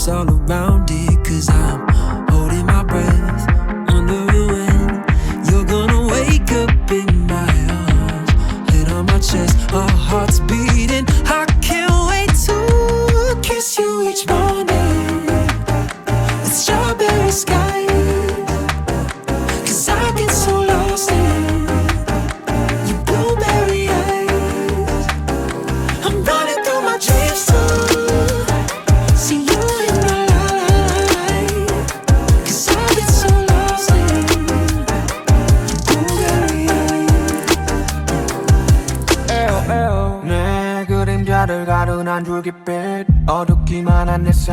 All 0.10 0.30
around 0.30 0.87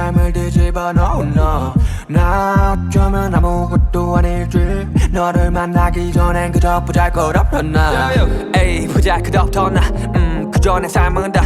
삶을 0.04 0.32
뒤집어 0.34 0.92
놓은 0.92 1.32
너나 1.32 2.76
어쩌면 2.90 3.34
아무것도 3.34 4.18
아닐지 4.18 4.58
너를 5.10 5.50
만나기 5.50 6.12
전엔 6.12 6.52
그저 6.52 6.84
보잘것없던 6.84 7.72
나. 7.72 8.10
에이 8.54 8.86
보잘것없던 8.88 9.72
나. 9.72 9.80
음, 10.14 10.50
그저 10.52 10.78
내 10.78 10.86
삶은 10.88 11.32
다 11.32 11.42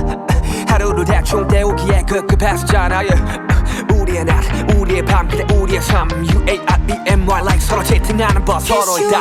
하루를 0.68 1.04
대충 1.04 1.46
때우기에 1.46 2.02
급급했었잖아 2.02 2.96
yeah. 2.96 3.38
우리의 3.94 4.24
낮 4.24 4.42
우리의 4.74 5.04
밤 5.04 5.28
그래 5.28 5.46
우리의 5.54 5.80
삶. 5.80 6.08
U-A-R-B-M-Y 6.10 7.40
like 7.42 7.60
서로 7.60 7.82
채팅하는 7.84 8.44
법 8.44 8.60
서로의 8.60 9.08
다 9.08 9.20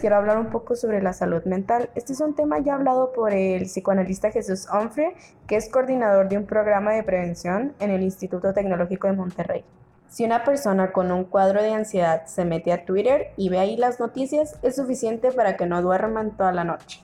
Quiero 0.00 0.16
hablar 0.16 0.38
un 0.38 0.50
poco 0.50 0.76
sobre 0.76 1.02
la 1.02 1.12
salud 1.12 1.42
mental. 1.44 1.90
Este 1.96 2.12
es 2.12 2.20
un 2.20 2.34
tema 2.34 2.60
ya 2.60 2.74
hablado 2.74 3.12
por 3.12 3.32
el 3.32 3.64
psicoanalista 3.64 4.30
Jesús 4.30 4.68
Onfre, 4.70 5.16
que 5.48 5.56
es 5.56 5.68
coordinador 5.68 6.28
de 6.28 6.38
un 6.38 6.46
programa 6.46 6.92
de 6.92 7.02
prevención 7.02 7.74
en 7.80 7.90
el 7.90 8.02
Instituto 8.02 8.52
Tecnológico 8.52 9.08
de 9.08 9.14
Monterrey. 9.14 9.64
Si 10.06 10.24
una 10.24 10.44
persona 10.44 10.92
con 10.92 11.10
un 11.10 11.24
cuadro 11.24 11.62
de 11.62 11.74
ansiedad 11.74 12.26
se 12.26 12.44
mete 12.44 12.72
a 12.72 12.84
Twitter 12.84 13.32
y 13.36 13.48
ve 13.48 13.58
ahí 13.58 13.76
las 13.76 13.98
noticias, 13.98 14.58
es 14.62 14.76
suficiente 14.76 15.32
para 15.32 15.56
que 15.56 15.66
no 15.66 15.82
duerman 15.82 16.36
toda 16.36 16.52
la 16.52 16.64
noche. 16.64 17.02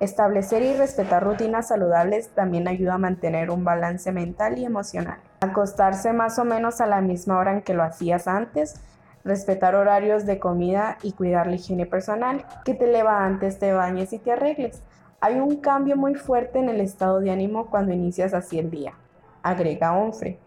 Establecer 0.00 0.62
y 0.62 0.74
respetar 0.74 1.24
rutinas 1.24 1.68
saludables 1.68 2.30
también 2.30 2.66
ayuda 2.68 2.94
a 2.94 2.98
mantener 2.98 3.50
un 3.50 3.64
balance 3.64 4.10
mental 4.12 4.58
y 4.58 4.64
emocional. 4.64 5.18
Acostarse 5.40 6.12
más 6.12 6.38
o 6.38 6.44
menos 6.44 6.80
a 6.80 6.86
la 6.86 7.00
misma 7.00 7.38
hora 7.38 7.52
en 7.52 7.62
que 7.62 7.74
lo 7.74 7.82
hacías 7.82 8.26
antes, 8.26 8.80
respetar 9.24 9.74
horarios 9.74 10.26
de 10.26 10.38
comida 10.38 10.98
y 11.02 11.12
cuidar 11.12 11.46
la 11.46 11.56
higiene 11.56 11.86
personal, 11.86 12.44
que 12.64 12.74
te 12.74 12.86
levantes, 12.86 13.58
te 13.58 13.72
bañes 13.72 14.12
y 14.12 14.18
te 14.18 14.32
arregles. 14.32 14.82
Hay 15.20 15.40
un 15.40 15.56
cambio 15.56 15.96
muy 15.96 16.14
fuerte 16.14 16.58
en 16.58 16.68
el 16.68 16.80
estado 16.80 17.20
de 17.20 17.30
ánimo 17.30 17.66
cuando 17.66 17.92
inicias 17.92 18.34
así 18.34 18.58
el 18.58 18.70
día, 18.70 18.94
agrega 19.42 19.96
Onfre. 19.96 20.38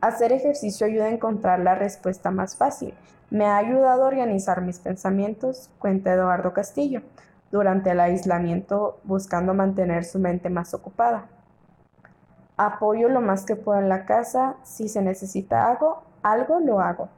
Hacer 0.00 0.32
ejercicio 0.32 0.86
ayuda 0.86 1.06
a 1.06 1.10
encontrar 1.10 1.60
la 1.60 1.74
respuesta 1.74 2.30
más 2.30 2.56
fácil. 2.56 2.94
Me 3.30 3.46
ha 3.46 3.56
ayudado 3.56 4.04
a 4.04 4.08
organizar 4.08 4.60
mis 4.60 4.78
pensamientos, 4.78 5.70
cuenta 5.78 6.12
Eduardo 6.12 6.52
Castillo, 6.52 7.02
durante 7.50 7.92
el 7.92 8.00
aislamiento 8.00 8.98
buscando 9.04 9.54
mantener 9.54 10.04
su 10.04 10.18
mente 10.18 10.50
más 10.50 10.74
ocupada. 10.74 11.26
Apoyo 12.56 13.08
lo 13.08 13.20
más 13.20 13.44
que 13.44 13.56
puedo 13.56 13.78
en 13.78 13.88
la 13.88 14.06
casa, 14.06 14.56
si 14.62 14.88
se 14.88 15.02
necesita 15.02 15.68
algo, 15.68 16.02
algo 16.22 16.60
lo 16.60 16.80
hago. 16.80 17.08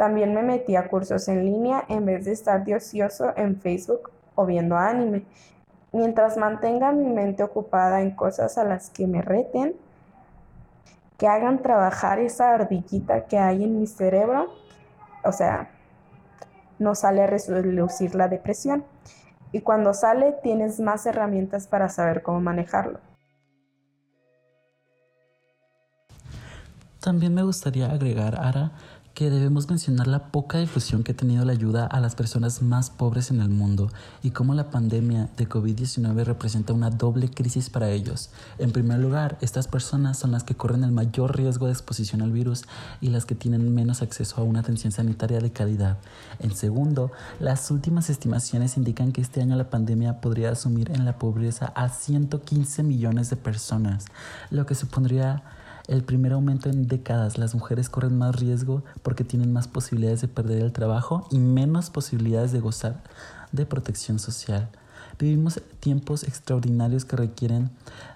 También 0.00 0.32
me 0.32 0.42
metí 0.42 0.76
a 0.76 0.88
cursos 0.88 1.28
en 1.28 1.44
línea 1.44 1.84
en 1.90 2.06
vez 2.06 2.24
de 2.24 2.32
estar 2.32 2.64
de 2.64 2.74
ocioso 2.74 3.34
en 3.36 3.60
Facebook 3.60 4.10
o 4.34 4.46
viendo 4.46 4.78
anime. 4.78 5.26
Mientras 5.92 6.38
mantenga 6.38 6.90
mi 6.90 7.04
mente 7.04 7.42
ocupada 7.42 8.00
en 8.00 8.12
cosas 8.12 8.56
a 8.56 8.64
las 8.64 8.88
que 8.88 9.06
me 9.06 9.20
reten, 9.20 9.74
que 11.18 11.28
hagan 11.28 11.60
trabajar 11.60 12.18
esa 12.18 12.54
ardillita 12.54 13.26
que 13.26 13.36
hay 13.36 13.62
en 13.62 13.78
mi 13.78 13.86
cerebro, 13.86 14.46
o 15.22 15.32
sea, 15.32 15.68
no 16.78 16.94
sale 16.94 17.20
a 17.20 17.26
relucir 17.26 18.14
la 18.14 18.28
depresión. 18.28 18.86
Y 19.52 19.60
cuando 19.60 19.92
sale 19.92 20.32
tienes 20.42 20.80
más 20.80 21.04
herramientas 21.04 21.66
para 21.66 21.90
saber 21.90 22.22
cómo 22.22 22.40
manejarlo. 22.40 23.00
También 27.00 27.34
me 27.34 27.42
gustaría 27.42 27.90
agregar, 27.90 28.38
Ara, 28.38 28.72
que 29.14 29.28
debemos 29.28 29.68
mencionar 29.68 30.06
la 30.06 30.30
poca 30.30 30.58
difusión 30.58 31.02
que 31.02 31.12
ha 31.12 31.16
tenido 31.16 31.44
la 31.44 31.52
ayuda 31.52 31.86
a 31.86 32.00
las 32.00 32.14
personas 32.14 32.62
más 32.62 32.90
pobres 32.90 33.30
en 33.30 33.40
el 33.40 33.48
mundo 33.48 33.90
y 34.22 34.30
cómo 34.30 34.54
la 34.54 34.70
pandemia 34.70 35.28
de 35.36 35.48
COVID-19 35.48 36.24
representa 36.24 36.72
una 36.72 36.90
doble 36.90 37.28
crisis 37.28 37.70
para 37.70 37.90
ellos. 37.90 38.30
En 38.58 38.70
primer 38.70 38.98
lugar, 38.98 39.36
estas 39.40 39.68
personas 39.68 40.18
son 40.18 40.30
las 40.30 40.44
que 40.44 40.54
corren 40.54 40.84
el 40.84 40.92
mayor 40.92 41.36
riesgo 41.36 41.66
de 41.66 41.72
exposición 41.72 42.22
al 42.22 42.32
virus 42.32 42.64
y 43.00 43.08
las 43.08 43.26
que 43.26 43.34
tienen 43.34 43.74
menos 43.74 44.00
acceso 44.00 44.40
a 44.40 44.44
una 44.44 44.60
atención 44.60 44.92
sanitaria 44.92 45.40
de 45.40 45.52
calidad. 45.52 45.98
En 46.38 46.54
segundo, 46.54 47.10
las 47.40 47.70
últimas 47.70 48.10
estimaciones 48.10 48.76
indican 48.76 49.12
que 49.12 49.20
este 49.20 49.42
año 49.42 49.56
la 49.56 49.70
pandemia 49.70 50.20
podría 50.20 50.52
asumir 50.52 50.90
en 50.92 51.04
la 51.04 51.18
pobreza 51.18 51.72
a 51.74 51.88
115 51.88 52.82
millones 52.84 53.28
de 53.30 53.36
personas, 53.36 54.06
lo 54.50 54.66
que 54.66 54.74
supondría 54.74 55.42
el 55.90 56.04
primer 56.04 56.32
aumento 56.32 56.70
en 56.70 56.86
décadas. 56.86 57.36
Las 57.36 57.54
mujeres 57.54 57.88
corren 57.88 58.16
más 58.16 58.36
riesgo 58.36 58.84
porque 59.02 59.24
tienen 59.24 59.52
más 59.52 59.66
posibilidades 59.66 60.20
de 60.20 60.28
perder 60.28 60.62
el 60.62 60.72
trabajo 60.72 61.26
y 61.30 61.38
menos 61.38 61.90
posibilidades 61.90 62.52
de 62.52 62.60
gozar 62.60 63.02
de 63.50 63.66
protección 63.66 64.20
social. 64.20 64.70
Vivimos 65.18 65.60
tiempos 65.80 66.22
extraordinarios 66.22 67.04
que 67.04 67.16
requieren 67.16 67.70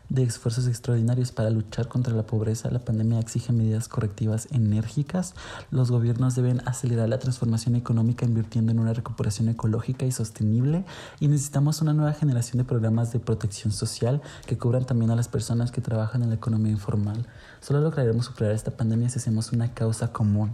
de 0.08 0.22
esfuerzos 0.22 0.66
extraordinarios 0.68 1.32
para 1.32 1.50
luchar 1.50 1.88
contra 1.88 2.14
la 2.14 2.22
pobreza. 2.22 2.70
La 2.70 2.78
pandemia 2.78 3.18
exige 3.18 3.52
medidas 3.52 3.88
correctivas 3.88 4.48
enérgicas. 4.52 5.34
Los 5.70 5.90
gobiernos 5.90 6.34
deben 6.34 6.62
acelerar 6.66 7.08
la 7.08 7.18
transformación 7.18 7.74
económica 7.74 8.24
invirtiendo 8.24 8.72
en 8.72 8.78
una 8.78 8.92
recuperación 8.92 9.48
ecológica 9.48 10.06
y 10.06 10.12
sostenible. 10.12 10.84
Y 11.20 11.28
necesitamos 11.28 11.82
una 11.82 11.92
nueva 11.92 12.12
generación 12.12 12.58
de 12.58 12.64
programas 12.64 13.12
de 13.12 13.18
protección 13.18 13.72
social 13.72 14.22
que 14.46 14.56
cubran 14.56 14.87
también 14.87 15.10
a 15.10 15.16
las 15.16 15.28
personas 15.28 15.72
que 15.72 15.80
trabajan 15.80 16.22
en 16.22 16.28
la 16.28 16.37
economía 16.37 16.72
informal. 16.72 17.26
Solo 17.64 17.81
lograremos 17.81 18.27
superar 18.27 18.53
esta 18.55 18.72
pandemia 18.72 19.09
si 19.09 19.18
hacemos 19.18 19.50
una 19.53 19.72
causa 19.72 20.12
común. 20.12 20.53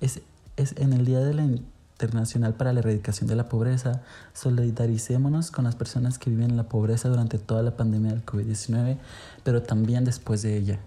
Es, 0.00 0.20
es 0.56 0.76
en 0.76 0.92
el 0.92 1.04
Día 1.04 1.18
de 1.18 1.34
la 1.34 1.42
Internacional 1.42 2.54
para 2.54 2.72
la 2.72 2.78
Erradicación 2.78 3.28
de 3.28 3.34
la 3.34 3.48
Pobreza, 3.48 4.02
solidaricémonos 4.34 5.50
con 5.50 5.64
las 5.64 5.74
personas 5.74 6.16
que 6.16 6.30
viven 6.30 6.50
en 6.50 6.56
la 6.56 6.68
pobreza 6.68 7.08
durante 7.08 7.38
toda 7.38 7.64
la 7.64 7.76
pandemia 7.76 8.12
del 8.12 8.24
COVID-19, 8.24 8.98
pero 9.42 9.64
también 9.64 10.04
después 10.04 10.42
de 10.42 10.56
ella. 10.56 10.78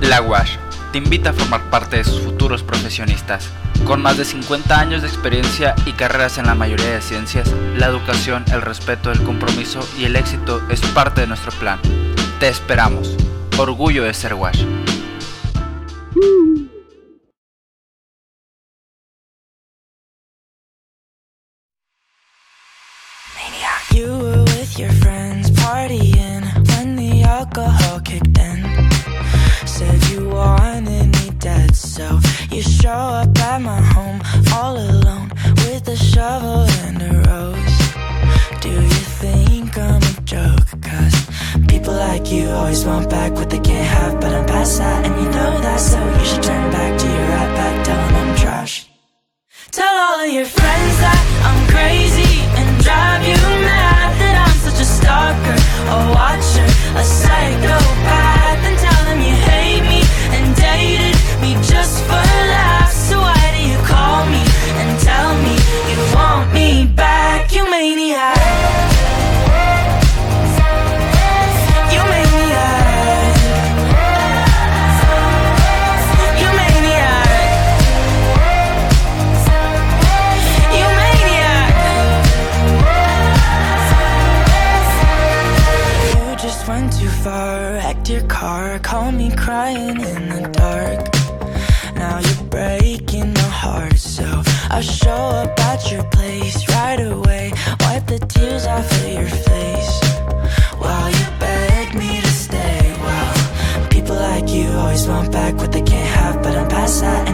La 0.00 0.20
WASH 0.20 0.65
te 0.96 1.02
invita 1.02 1.28
a 1.28 1.32
formar 1.34 1.68
parte 1.68 1.98
de 1.98 2.04
sus 2.04 2.22
futuros 2.22 2.62
profesionistas. 2.62 3.50
Con 3.84 4.00
más 4.00 4.16
de 4.16 4.24
50 4.24 4.80
años 4.80 5.02
de 5.02 5.08
experiencia 5.08 5.74
y 5.84 5.92
carreras 5.92 6.38
en 6.38 6.46
la 6.46 6.54
mayoría 6.54 6.86
de 6.86 7.02
ciencias, 7.02 7.52
la 7.76 7.84
educación, 7.84 8.46
el 8.50 8.62
respeto, 8.62 9.12
el 9.12 9.22
compromiso 9.22 9.86
y 9.98 10.06
el 10.06 10.16
éxito 10.16 10.62
es 10.70 10.80
parte 10.80 11.20
de 11.20 11.26
nuestro 11.26 11.52
plan. 11.52 11.78
Te 12.40 12.48
esperamos. 12.48 13.14
Orgullo 13.58 14.04
de 14.04 14.14
ser 14.14 14.32
WASH. 14.32 14.64
Show 32.86 32.92
up 33.22 33.38
at 33.38 33.60
my 33.62 33.80
home 33.94 34.20
all 34.54 34.76
alone 34.78 35.28
with 35.62 35.88
a 35.88 35.96
shovel 35.96 36.62
and 36.86 36.96
a 37.10 37.12
rose. 37.26 37.78
Do 38.64 38.70
you 38.70 39.04
think 39.22 39.76
I'm 39.76 40.02
a 40.12 40.14
joke? 40.34 40.68
Cause 40.88 41.16
people 41.66 41.94
like 41.94 42.30
you 42.30 42.48
always 42.48 42.84
want 42.84 43.10
back 43.10 43.32
what 43.32 43.50
they 43.50 43.58
can't 43.58 43.88
have, 43.98 44.20
but 44.20 44.32
I'm 44.32 44.46
past 44.46 44.78
that, 44.78 45.04
and 45.04 45.14
you 45.20 45.28
know 45.36 45.52
that, 45.66 45.80
so 45.80 45.98
you 46.18 46.24
should 46.30 46.44
turn 46.50 46.70
back 46.70 46.92
to 47.02 47.06
your 47.14 47.26
right 47.34 47.52
back, 47.58 47.74
tell 47.86 47.98
'em 48.06 48.14
I'm 48.22 48.36
trash. 48.42 48.74
Tell 49.78 49.94
all 50.06 50.18
of 50.26 50.30
your 50.38 50.48
friends 50.58 50.94
that 51.04 51.22
I'm 51.48 51.60
crazy 51.74 52.34
and 52.58 52.68
drive 52.86 53.22
you 53.30 53.40
mad 53.70 54.10
that 54.20 54.36
I'm 54.46 54.58
such 54.66 54.80
a 54.86 54.88
stalker, 54.96 55.58
a 55.94 55.98
watcher, 56.14 56.68
a 57.00 57.04
psychopath, 57.18 57.85
call 88.96 89.12
me 89.12 89.30
crying 89.36 90.00
in 90.00 90.22
the 90.30 90.48
dark. 90.62 91.00
Now 91.96 92.18
you're 92.18 92.48
breaking 92.48 93.34
my 93.34 93.50
heart, 93.62 93.98
so 93.98 94.24
I 94.70 94.80
show 94.80 95.22
up 95.42 95.60
at 95.70 95.92
your 95.92 96.04
place 96.04 96.66
right 96.70 97.00
away. 97.14 97.52
Wipe 97.80 98.06
the 98.06 98.20
tears 98.20 98.64
off 98.64 98.90
of 98.90 99.08
your 99.18 99.32
face 99.48 99.94
while 100.80 101.10
you 101.10 101.26
beg 101.38 101.94
me 101.94 102.22
to 102.22 102.32
stay. 102.44 102.80
Wow, 103.04 103.88
people 103.90 104.16
like 104.16 104.48
you 104.48 104.66
always 104.70 105.06
want 105.06 105.30
back 105.30 105.56
what 105.56 105.72
they 105.72 105.82
can't 105.82 106.12
have, 106.20 106.42
but 106.42 106.56
I'm 106.56 106.68
past 106.68 107.02
that, 107.02 107.25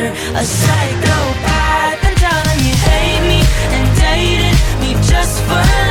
watcher, 0.00 0.36
a 0.36 0.44
psychopath. 0.44 2.04
And 2.04 2.16
tell 2.16 2.42
them 2.44 2.58
you 2.58 2.74
hate 2.74 3.22
me 3.28 3.40
and 3.74 3.96
dated 3.98 4.56
me 4.80 4.94
just 5.06 5.42
for 5.42 5.89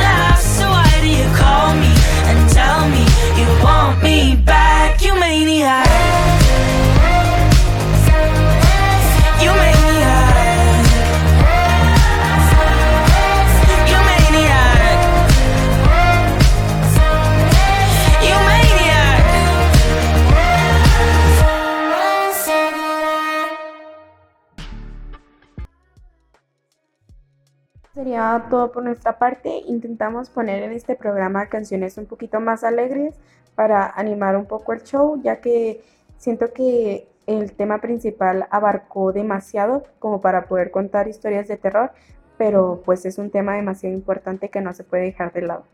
Todo 28.48 28.70
por 28.70 28.84
nuestra 28.84 29.18
parte. 29.18 29.62
Intentamos 29.66 30.30
poner 30.30 30.62
en 30.62 30.70
este 30.70 30.94
programa 30.94 31.48
canciones 31.48 31.98
un 31.98 32.06
poquito 32.06 32.38
más 32.38 32.62
alegres 32.62 33.16
para 33.56 33.90
animar 33.90 34.36
un 34.36 34.46
poco 34.46 34.72
el 34.72 34.84
show, 34.84 35.20
ya 35.20 35.40
que 35.40 35.82
siento 36.16 36.52
que 36.52 37.08
el 37.26 37.52
tema 37.52 37.80
principal 37.80 38.46
abarcó 38.50 39.12
demasiado 39.12 39.84
como 39.98 40.20
para 40.20 40.46
poder 40.46 40.70
contar 40.70 41.08
historias 41.08 41.48
de 41.48 41.56
terror, 41.56 41.90
pero 42.38 42.82
pues 42.84 43.04
es 43.04 43.18
un 43.18 43.30
tema 43.30 43.56
demasiado 43.56 43.94
importante 43.94 44.48
que 44.48 44.60
no 44.60 44.72
se 44.74 44.84
puede 44.84 45.04
dejar 45.04 45.32
de 45.32 45.42
lado. 45.42 45.64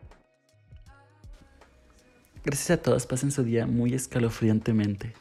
Gracias 2.43 2.79
a 2.79 2.81
todos, 2.81 3.05
pasen 3.05 3.29
su 3.31 3.43
día 3.43 3.67
muy 3.67 3.93
escalofriantemente. 3.93 5.13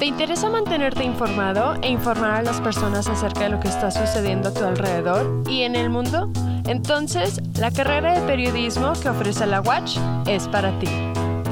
¿Te 0.00 0.06
interesa 0.06 0.48
mantenerte 0.48 1.04
informado 1.04 1.74
e 1.82 1.90
informar 1.90 2.30
a 2.30 2.42
las 2.42 2.58
personas 2.62 3.06
acerca 3.06 3.40
de 3.40 3.50
lo 3.50 3.60
que 3.60 3.68
está 3.68 3.90
sucediendo 3.90 4.48
a 4.48 4.54
tu 4.54 4.64
alrededor 4.64 5.42
y 5.46 5.60
en 5.60 5.76
el 5.76 5.90
mundo? 5.90 6.32
Entonces, 6.66 7.38
la 7.58 7.70
carrera 7.70 8.18
de 8.18 8.26
periodismo 8.26 8.94
que 8.94 9.10
ofrece 9.10 9.46
la 9.46 9.60
Watch 9.60 9.98
es 10.26 10.48
para 10.48 10.78
ti. 10.78 10.86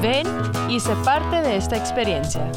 Ven 0.01 0.25
y 0.67 0.79
sé 0.79 0.93
parte 1.05 1.47
de 1.47 1.57
esta 1.57 1.77
experiencia. 1.77 2.51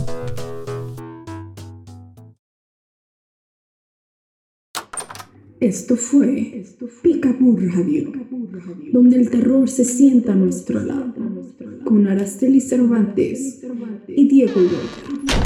Esto 5.61 5.97
fue 5.97 6.65
Picapú 7.03 7.59
Radio, 7.71 8.13
donde 8.95 9.17
el 9.19 9.29
terror 9.29 9.69
se 9.69 9.85
sienta 9.85 10.33
a 10.33 10.37
nuestro 10.37 10.81
lado, 10.81 11.13
con 11.85 12.07
Araceli 12.07 12.63
Cervantes 12.63 13.63
y 14.09 14.27
Diego 14.27 14.59
Huerta. 14.59 15.42